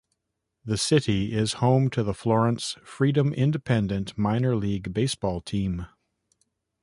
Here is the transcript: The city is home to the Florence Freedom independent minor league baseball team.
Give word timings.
The 0.65 0.79
city 0.79 1.31
is 1.31 1.53
home 1.61 1.91
to 1.91 2.01
the 2.01 2.15
Florence 2.15 2.75
Freedom 2.83 3.31
independent 3.35 4.17
minor 4.17 4.55
league 4.55 4.95
baseball 4.95 5.41
team. 5.41 5.85